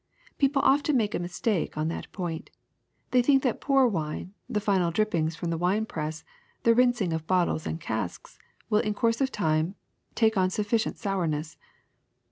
[0.39, 2.49] Peo ple often make a mistake on that point:
[3.11, 6.23] they think that poor mne, the final drippings from the wine press,
[6.63, 9.75] the rinsings of bottles and casks, will in course of time
[10.15, 11.55] take on sufficient sourness.